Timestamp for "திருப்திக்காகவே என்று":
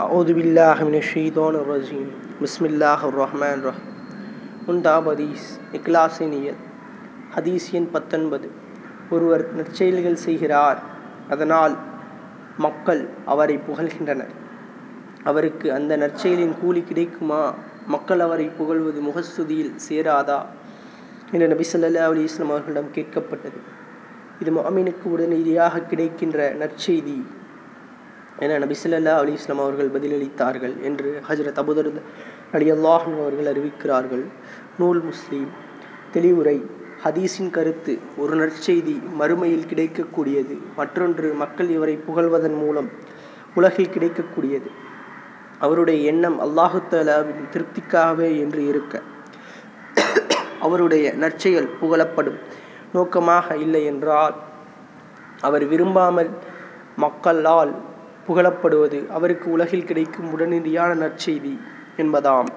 47.52-48.66